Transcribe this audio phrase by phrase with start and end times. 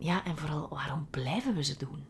[0.00, 2.04] Ja en vooral waarom blijven we ze doen?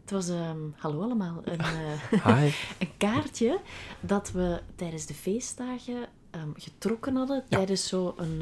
[0.00, 1.58] Het was, ehm, hallo allemaal, een,
[2.10, 2.50] eh, Hi.
[2.78, 3.60] een kaartje
[4.00, 8.40] dat we tijdens de feestdagen ehm, getrokken hadden tijdens zo'n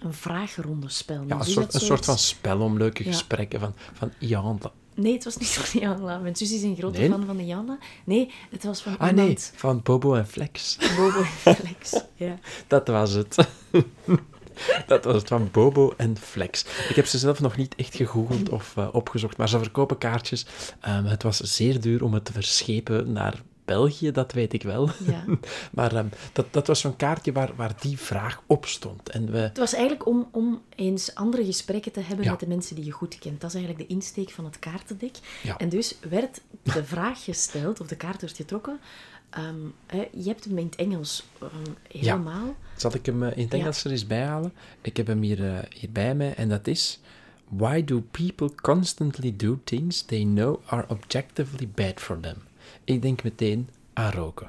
[0.00, 1.14] een vragenrondespel.
[1.14, 3.10] Ja, Nu een soort, een soort van spel om leuke Ja.
[3.10, 4.12] gesprekken van, van.
[4.94, 6.18] Nee, het was niet van Janla.
[6.18, 7.08] Mijn zus is een grote Nee?
[7.10, 7.78] fan van de Janla.
[8.04, 10.78] Nee, het was van Ah nee, van Bobo en Flex.
[10.96, 11.92] Bobo en Flex.
[12.14, 12.38] Ja.
[12.66, 13.48] Dat was het.
[14.86, 16.64] Dat was het van Bobo en Flex.
[16.88, 20.46] Ik heb ze zelf nog niet echt gegoogeld of eh, opgezocht, maar ze verkopen kaartjes.
[20.80, 24.90] Ehm, het was zeer duur om het te verschepen naar België, dat weet ik wel.
[25.06, 25.24] ja.
[25.72, 29.08] Maar ehm, dat, dat was zo'n kaartje waar, waar die vraag op stond.
[29.08, 32.30] En we, Het was eigenlijk om, om eens andere gesprekken te hebben Ja.
[32.30, 33.40] met de mensen die je goed kent.
[33.40, 35.16] Dat is eigenlijk de insteek van het kaartendek.
[35.42, 35.58] Ja.
[35.58, 38.80] En dus werd de vraag gesteld, of de kaart werd getrokken.
[39.30, 39.58] Ehm,
[40.12, 41.52] je hebt hem in het Engels ehm,
[41.88, 42.54] helemaal.
[42.76, 43.58] zal ik hem eh, in het Ja.
[43.58, 44.52] Engels er eens bij halen?
[44.80, 47.00] Ik heb hem hier, eh, hier bij mij en dat is...
[47.48, 52.36] Why do people constantly do things they know are objectively bad for them?
[52.84, 54.48] Ik denk meteen aan roken.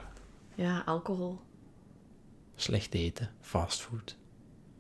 [0.56, 1.40] Ja, alcohol.
[2.56, 4.16] slecht eten, fastfood,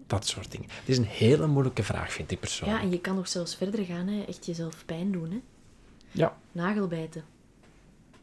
[0.07, 0.68] dat soort dingen.
[0.72, 2.81] Het is een hele moeilijke vraag, vind ik Ja, persoonlijk.
[2.81, 4.22] en je kan nog zelfs verder gaan, hè.
[4.23, 5.31] echt jezelf pijn doen.
[5.31, 5.39] Hè.
[6.12, 7.23] Ja, Nagelbijten.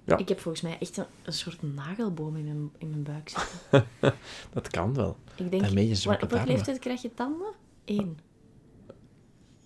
[0.08, 0.16] Ja.
[0.16, 3.88] Ik heb volgens mij echt een, een soort nagelboom in mijn, in mijn buik zitten.
[4.54, 5.16] dat kan wel.
[5.36, 7.52] Ik denk, Daarmee je zwakke op welke leeftijd krijg je tanden?
[7.84, 8.18] Eén.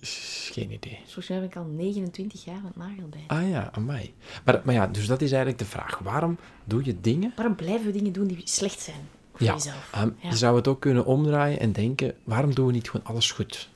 [0.01, 0.99] Geen idee.
[1.05, 3.29] Volgens mij ben ik al 29 jaar met nagelbijten.
[3.37, 4.15] Ah ja, amai.
[4.45, 5.99] Maar, maar ja, dus dat is eigenlijk de vraag.
[5.99, 7.33] Waarom doe je dingen?
[7.37, 9.89] Waarom blijven we dingen doen die slecht zijn voor Ja, jezelf?
[9.93, 10.29] ehm, Ja.
[10.31, 13.69] je zou het ook kunnen omdraaien en denken, waarom doen we niet gewoon alles goed?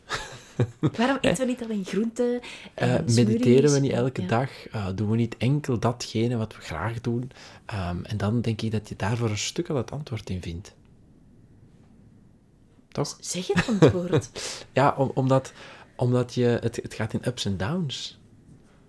[0.98, 2.40] Waarom eten we niet alleen groenten
[2.74, 4.28] Eh, en mediteren we niet elke Ja.
[4.28, 4.66] dag?
[4.68, 7.30] Eh, doen we niet enkel datgene wat we graag doen?
[7.66, 10.74] Ehm, en dan denk ik dat je daarvoor een stuk al het antwoord in vindt.
[12.88, 13.16] Toch?
[13.20, 14.30] Zeg het antwoord.
[14.72, 15.52] Ja, om- omdat,
[15.96, 18.18] omdat je, het, het gaat in ups en downs.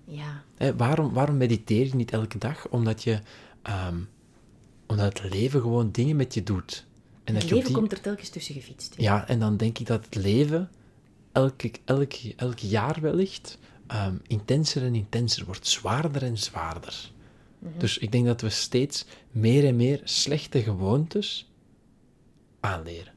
[0.06, 0.44] ja.
[0.78, 2.68] Waarom, waarom mediteer je niet elke dag?
[2.70, 3.20] Omdat, je,
[3.62, 3.98] ehm,
[4.88, 6.86] omdat het leven gewoon dingen met je doet.
[7.24, 8.94] En Het leven die- komt er telkens tussen gefietst.
[8.98, 10.70] Ja, en dan denk ik dat het leven
[11.38, 17.12] elke, elke, elk jaar wellicht ehm, intenser en intenser wordt, zwaarder en zwaarder.
[17.60, 17.80] Mhm.
[17.80, 21.52] Dus ik denk dat we steeds meer en meer slechte gewoontes
[22.60, 23.14] aanleren.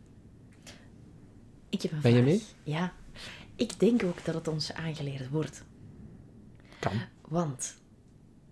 [1.69, 2.42] Ik heb een Ben je mee?
[2.62, 2.92] Ja.
[3.56, 5.64] Ik denk ook dat het ons aangeleerd wordt.
[6.78, 7.00] Kan.
[7.28, 7.75] Want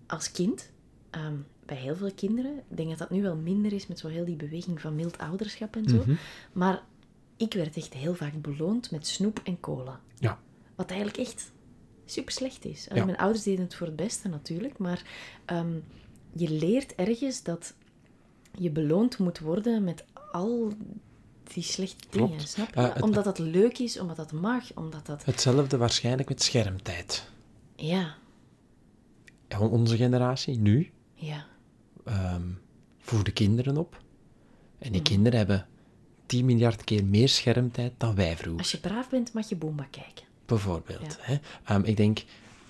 [0.07, 0.71] als kind,
[1.09, 1.35] ehm,
[1.65, 4.25] bij heel veel kinderen, ik denk dat dat nu wel minder is met zo heel
[4.25, 5.95] die beweging van mild ouderschap en zo.
[5.95, 6.13] Mhm.
[6.53, 6.83] Maar
[7.39, 9.99] ik werd echt heel vaak beloond met snoep en cola.
[10.19, 10.39] Ja.
[10.75, 11.51] Wat eigenlijk echt
[12.05, 12.87] super slecht is.
[12.93, 13.05] Ja.
[13.05, 15.03] Mijn ouders deden het voor het beste natuurlijk, maar
[15.45, 15.73] ehm,
[16.33, 17.73] je leert ergens dat
[18.57, 20.73] je beloond moet worden met al
[21.53, 22.49] die slechte dingen, Klopt.
[22.49, 22.73] snap je?
[22.75, 25.25] Eh, het- omdat dat leuk is, omdat dat mag, omdat dat...
[25.25, 27.29] Hetzelfde waarschijnlijk met schermtijd.
[27.75, 28.15] Ja,
[29.59, 31.45] onze generatie, nu, ja,
[32.05, 32.41] ehm
[32.99, 34.01] voeden kinderen op.
[34.79, 35.09] En die Mhm.
[35.09, 35.67] kinderen hebben
[36.29, 38.59] 10 miljard keer meer schermtijd dan wij vroeger.
[38.59, 40.25] als je braaf bent, mag je Boomba kijken.
[40.45, 41.01] Bijvoorbeeld.
[41.01, 41.15] Ja.
[41.19, 41.37] Hè?
[41.63, 42.23] Ehm, ik denk,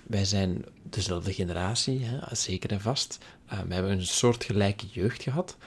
[0.03, 2.35] wij zijn dezelfde generatie, hè?
[2.35, 3.17] zeker en vast.
[3.47, 5.57] Ehm, we hebben een soortgelijke jeugd gehad.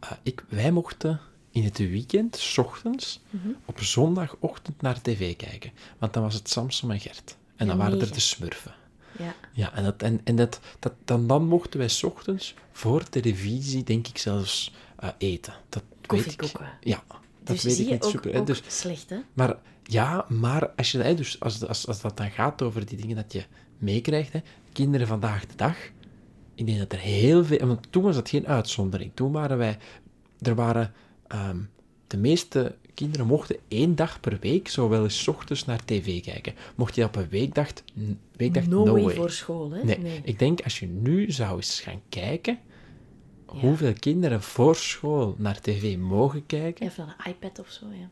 [0.00, 1.20] Eh, ik, wij mochten
[1.50, 3.48] in het weekend, s ochtends, Mhm.
[3.64, 5.70] op zondagochtend naar tv kijken.
[5.98, 7.36] Want dan was het Samson en Gert.
[7.56, 8.74] En dan waren er de smurfen.
[9.18, 9.34] Ja.
[9.52, 13.82] Ja, en, dat, en, en dat, dat, dan, dan mochten wij 's ochtends voor televisie,
[13.84, 15.54] denk ik zelfs, eh, eten.
[15.68, 16.06] Dat weet ik.
[16.08, 16.68] Koffiekoeken.
[16.80, 17.02] Ja,
[17.44, 18.32] Dus weet zie ik je niet ook, super.
[18.32, 18.38] hè.
[18.38, 19.16] ook Dus, slecht, hè?
[19.32, 22.98] maar ja, maar als, je, hè, dus als, als, als dat dan gaat over die
[22.98, 23.44] dingen dat je
[23.78, 24.32] meekrijgt,
[24.72, 25.76] kinderen vandaag de dag,
[26.54, 27.66] ik denk dat er heel veel...
[27.66, 29.10] Want toen was dat geen uitzondering.
[29.14, 29.78] Toen waren wij...
[30.40, 30.92] Er waren...
[31.26, 31.58] ehm,
[32.06, 36.54] de meeste kinderen mochten één dag per week zo wel eens ochtends naar tv kijken.
[36.74, 37.68] Mocht je op een weekdag...
[38.36, 39.14] weekdag no, no, way, way.
[39.14, 39.84] voor school, hè?
[39.84, 42.58] Nee, ik denk als je nu zou eens gaan kijken
[43.60, 48.08] hoeveel kinderen voor school naar tv mogen kijken, Even naar een iPad of zo, ja.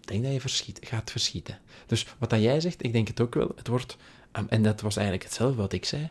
[0.00, 1.58] ik denk dat je verschiet, gaat verschieten.
[1.86, 3.52] Dus wat dat jij zegt, ik denk het ook wel.
[3.56, 3.96] Het wordt,
[4.32, 6.10] ehm, en dat was eigenlijk hetzelfde wat ik zei.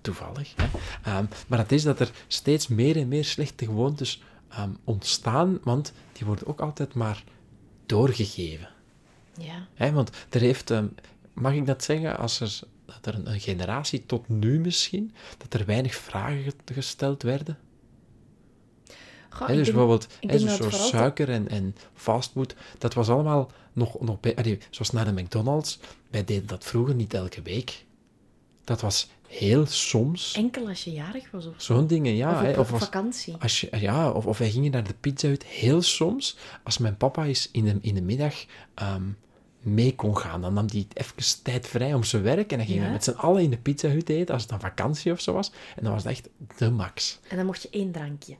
[0.00, 0.54] Toevallig.
[0.56, 0.68] Hè?
[1.02, 5.92] Ehm, maar het is dat er steeds meer en meer slechte gewoontes ehm, ontstaan, want
[6.12, 7.24] die worden ook altijd maar
[7.86, 8.68] doorgegeven.
[9.38, 9.66] Ja.
[9.74, 9.92] Hè?
[9.92, 10.72] Want er heeft,
[11.32, 12.60] mag ik dat zeggen, als er,
[12.94, 17.58] dat er een, een generatie tot nu misschien, dat er weinig vragen ge- gesteld werden?
[19.30, 24.00] Goh, ik dus denk- bijvoorbeeld denk zo, suiker en, en fastfood, dat was allemaal nog,
[24.00, 24.36] nog bij...
[24.36, 25.78] allee, zoals naar de McDonald's,
[26.10, 27.84] wij deden dat vroeger niet elke week.
[28.64, 30.32] Dat was heel soms.
[30.32, 31.74] Enkel als je jarig was of zo.
[31.74, 32.30] Zo'n dingen, ja.
[32.40, 33.34] of op, of, als, vakantie.
[33.38, 36.36] als je, ja of, of wij gingen naar de pizza uit, heel soms.
[36.64, 38.44] Als mijn papa eens in de, in de middag
[38.74, 39.02] ehm,
[39.74, 42.80] mee kon gaan, dan nam hij even tijd vrij om zijn werk en dan gingen
[42.82, 42.86] Ja?
[42.88, 45.32] we met z'n allen in de pizza hut eten, als het dan vakantie of zo
[45.32, 45.52] was.
[45.76, 47.20] En dan was het echt de max.
[47.28, 48.36] En dan mocht je één drankje.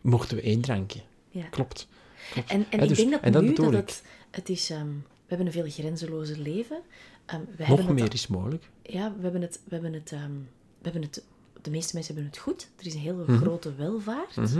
[0.00, 1.00] Mochten we één drankje.
[1.28, 1.44] Ja.
[1.44, 1.88] Klopt.
[2.32, 2.50] Klopt.
[2.50, 4.70] En, en ik dus- denk dat dat nu dat het, het is...
[4.70, 4.86] ehm,
[5.26, 6.80] we hebben een veel grenzelozer leven.
[7.26, 8.64] Ehm, we Nog hebben het meer al- is mogelijk.
[8.82, 9.60] Ja, we hebben het...
[9.64, 10.32] We hebben het, ehm,
[10.78, 11.22] we hebben het
[11.62, 12.68] de meeste mensen hebben het goed.
[12.78, 13.36] Er is een hele Mhm.
[13.36, 14.36] grote welvaart.
[14.36, 14.52] is-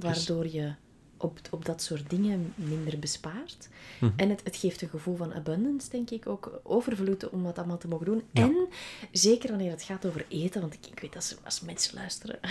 [0.00, 0.72] waardoor je
[1.22, 3.68] op, op dat soort dingen minder bespaart.
[4.00, 4.12] Mhm.
[4.16, 6.28] En het, het geeft een gevoel van abundance, denk ik.
[6.28, 8.22] Ook overvloed om dat allemaal te mogen doen.
[8.30, 8.42] Ja.
[8.42, 8.68] En
[9.12, 10.60] zeker wanneer het gaat over eten.
[10.60, 12.38] Want ik, ik weet als, als mensen luisteren...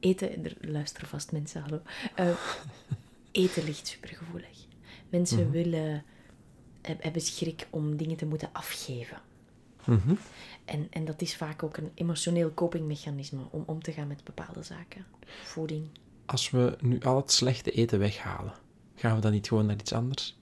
[0.00, 1.80] eten, er luisteren vast mensen, hallo.
[2.14, 2.28] Eh,
[3.30, 4.64] eten ligt supergevoelig.
[5.08, 5.50] Mensen Mhm.
[5.50, 6.04] willen...
[6.82, 9.20] heb- hebben schrik om dingen te moeten afgeven.
[9.84, 10.14] Mhm.
[10.64, 14.62] En, en dat is vaak ook een emotioneel copingmechanisme om om te gaan met bepaalde
[14.62, 15.04] zaken.
[15.42, 15.86] Voeding.
[16.26, 18.52] Als we nu al het slechte eten weghalen,
[18.94, 20.36] gaan we dan niet gewoon naar iets anders?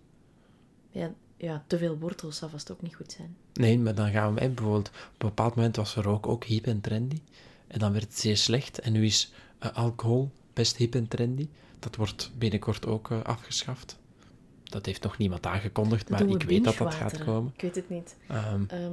[0.90, 3.36] Ja, ja, te veel wortels zal vast ook niet goed zijn.
[3.52, 4.88] Nee, maar dan gaan we hè, bijvoorbeeld...
[4.88, 7.20] Op een bepaald moment was rook ook hip en trendy.
[7.66, 8.80] En dan werd het zeer slecht.
[8.80, 11.48] En nu is eh, alcohol best hip en trendy.
[11.78, 13.98] Dat wordt binnenkort ook eh, afgeschaft.
[14.62, 17.52] Dat heeft nog niemand aangekondigd, Dat maar we ik weet dat dat gaat komen.
[17.56, 18.16] Ik weet het niet.
[18.28, 18.92] Ehm, Ehm,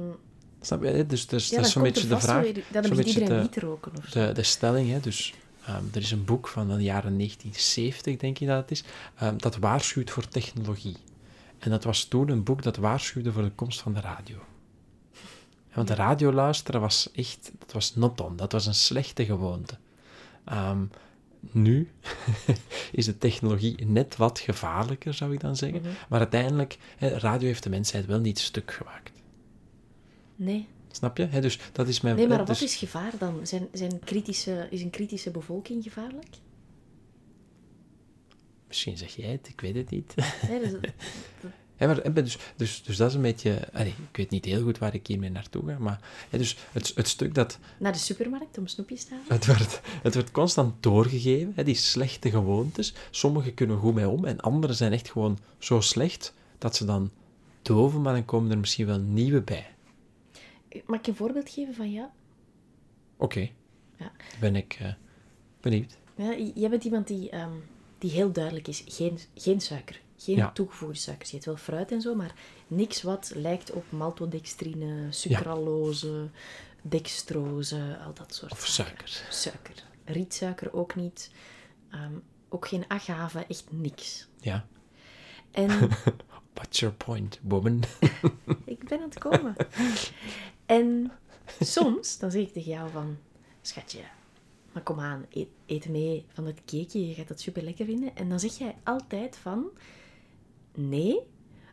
[0.60, 1.06] snap je?
[1.06, 2.42] Dus, dus ja, dat is zo'n beetje er de vraag.
[2.42, 4.26] Weer, zo'n begint beetje iedereen de- niet roken of zo.
[4.26, 5.34] de, de stelling, hè, dus
[5.66, 8.84] ehm, er is een boek van de jaren 1970, denk ik dat het is,
[9.16, 10.96] ehm, dat waarschuwt voor technologie.
[11.58, 14.36] En dat was toen een boek dat waarschuwde voor de komst van de radio.
[15.72, 19.78] Want de radio luisteren was echt, dat was not on, dat was een slechte gewoonte.
[20.44, 20.84] Ehm,
[21.40, 21.90] nu
[22.92, 25.80] is de technologie net wat gevaarlijker, zou ik dan zeggen.
[25.80, 25.90] Mhm.
[26.08, 29.22] Maar uiteindelijk, radio heeft de mensheid wel niet stuk gemaakt.
[30.36, 30.68] Nee.
[30.92, 31.28] Snap je?
[31.40, 32.16] Dus dat is mijn...
[32.16, 33.40] nee, maar wat dus- is gevaar dan?
[33.42, 36.36] Zijn, zijn kritische, is een kritische bevolking gevaarlijk?
[38.68, 40.14] Misschien zeg jij het, ik weet het niet.
[40.48, 40.72] Nee, dus,
[41.86, 43.68] maar, dus, dus, dus dat is een beetje...
[43.72, 46.00] allee, ik weet niet heel goed waar ik hiermee naartoe ga, maar
[46.30, 47.58] dus het, het stuk dat...
[47.78, 49.26] naar de supermarkt om snoepjes te halen?
[49.28, 52.94] Het wordt, het wordt constant doorgegeven, hè, die slechte gewoontes.
[53.10, 57.10] Sommige kunnen goed mee om en andere zijn echt gewoon zo slecht dat ze dan
[57.62, 59.66] doven, maar dan komen er misschien wel nieuwe bij.
[60.86, 62.12] Mag ik een voorbeeld geven van ja?
[63.16, 63.50] Oké,
[63.96, 64.12] Ja.
[64.40, 64.92] ben ik eh,
[65.60, 65.96] benieuwd.
[66.14, 67.52] Ja, jij bent iemand die, ehm,
[67.98, 68.82] die heel duidelijk is.
[68.86, 70.00] Geen, geen suiker.
[70.16, 70.50] Geen Ja.
[70.52, 71.30] toegevoegde suikers.
[71.30, 72.34] Je eet wel fruit en zo, maar
[72.66, 76.28] niks wat lijkt op maltodextrine, sucralose,
[76.82, 79.26] dextrose, al dat soort Of suiker.
[79.30, 79.74] Suiker.
[80.04, 81.30] Rietsuiker ook niet.
[81.90, 82.12] Ehm,
[82.48, 84.28] ook geen agave, echt niks.
[84.40, 84.66] Ja.
[85.50, 85.68] En
[86.54, 87.82] What's your point, woman?
[88.64, 89.56] ik ben aan het komen.
[90.72, 91.12] En
[91.60, 93.16] soms, dan zeg ik tegen jou van...
[93.62, 94.00] Schatje,
[94.72, 97.08] maar kom aan, eet, eet mee van het cakeje.
[97.08, 98.16] Je gaat dat super lekker vinden.
[98.16, 99.70] En dan zeg jij altijd van...
[100.74, 101.20] Nee,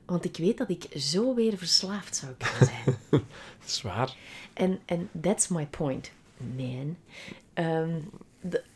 [0.05, 3.23] want ik weet dat ik zo weer verslaafd zou kunnen zijn.
[3.65, 4.17] Zwaar.
[4.53, 6.97] En, en that's my point, man.
[7.53, 7.99] Ehm,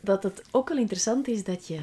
[0.00, 1.80] dat het ook wel interessant is dat je,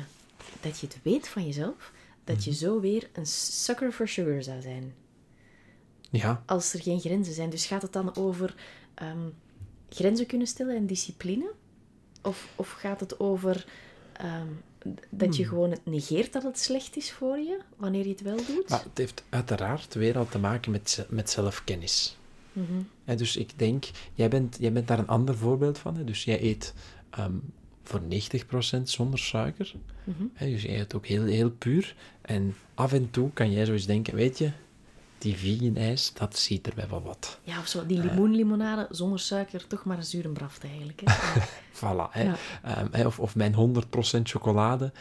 [0.62, 1.92] dat je het weet van jezelf,
[2.24, 4.94] dat je zo weer een sucker for sugar zou zijn.
[6.12, 7.50] Ja, Als er geen grenzen zijn.
[7.50, 8.56] Dus gaat het dan over
[8.94, 9.30] ehm,
[9.90, 11.52] grenzen kunnen stellen en discipline?
[12.22, 13.66] Of, of gaat het over
[14.14, 14.48] ehm,
[15.10, 18.38] dat je gewoon het negeert dat het slecht is voor je, wanneer je het wel
[18.46, 18.70] doet?
[18.70, 22.18] maar het heeft uiteraard weer al te maken met, met zelfkennis.
[23.04, 25.98] Hè, dus ik denk, jij bent, jij bent daar een ander voorbeeld van.
[25.98, 26.04] Hè?
[26.04, 26.74] Dus jij eet
[27.10, 27.34] ehm,
[27.84, 28.02] voor
[28.80, 29.74] 90% zonder suiker.
[30.34, 31.96] Hè, dus jij eet ook heel, heel puur.
[32.22, 34.52] En af en toe kan jij zo eens denken, weet je,
[35.22, 37.40] die vegan ijs, dat ziet er wel wat.
[37.44, 41.02] Ja, of zo, die limoenlimonade zonder suiker, toch maar een zure braft eigenlijk.
[41.06, 41.42] Hè?
[41.80, 42.12] Voilà.
[42.12, 42.24] Hè?
[42.24, 42.36] Ja.
[42.64, 43.84] Ehm, hè, of, of mijn
[44.18, 44.92] 100% chocolade,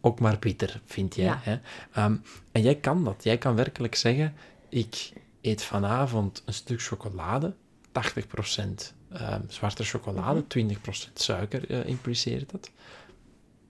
[0.00, 1.24] ook maar bitter, vind jij.
[1.24, 1.40] Ja.
[1.42, 1.58] Hè?
[1.92, 2.16] Ehm,
[2.52, 3.24] en jij kan dat.
[3.24, 4.34] Jij kan werkelijk zeggen,
[4.68, 7.54] ik eet vanavond een stuk chocolade,
[7.92, 12.70] 80% ehm, zwarte chocolade, 20% suiker eh, impliceert dat.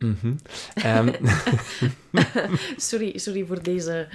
[0.03, 0.35] Mhm.
[0.75, 1.13] Ehm,
[2.77, 4.09] Sorry, sorry voor deze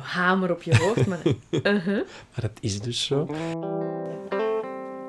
[0.00, 1.22] hamer op je hoofd, maar...
[1.50, 2.02] Uh-huh.
[2.30, 3.28] maar dat is dus zo.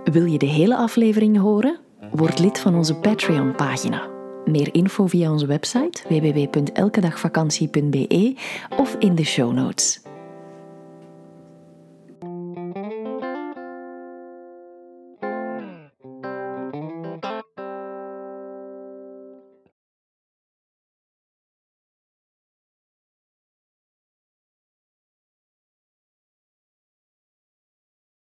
[0.03, 1.79] Wil je de hele aflevering horen?
[2.11, 4.07] Word lid van onze Patreon-pagina.
[4.45, 8.35] Meer info via onze website www.elkedagvakantie.be
[8.77, 10.01] of in de show notes.